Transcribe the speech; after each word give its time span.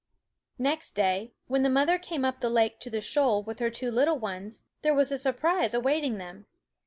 Next 0.57 0.93
day, 0.95 1.31
when 1.45 1.61
the 1.61 1.69
mother 1.69 1.99
came 1.99 2.25
up 2.25 2.39
the 2.39 2.49
lake 2.49 2.79
to 2.79 2.89
the 2.89 3.01
shoal 3.01 3.43
with 3.43 3.59
her 3.59 3.69
two 3.69 3.91
little 3.91 4.17
ones, 4.17 4.63
there 4.81 4.95
was 4.95 5.11
a 5.11 5.17
surprise 5.19 5.75
awaiting 5.75 6.17
them. 6.17 6.47